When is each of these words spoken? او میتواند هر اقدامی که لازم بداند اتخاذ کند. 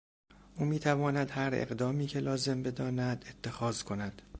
او 0.55 0.65
میتواند 0.65 1.31
هر 1.31 1.49
اقدامی 1.53 2.07
که 2.07 2.19
لازم 2.19 2.63
بداند 2.63 3.25
اتخاذ 3.29 3.81
کند. 3.83 4.21